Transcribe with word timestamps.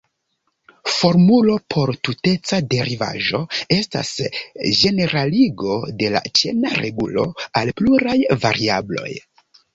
Formulo 0.91 1.57
por 1.73 1.91
tuteca 2.09 2.59
derivaĵo 2.73 3.41
estas 3.75 4.15
ĝeneraligo 4.79 5.77
de 6.01 6.11
la 6.17 6.25
ĉena 6.41 6.75
regulo 6.81 7.29
al 7.63 7.75
pluraj 7.83 8.19
variabloj. 8.49 9.09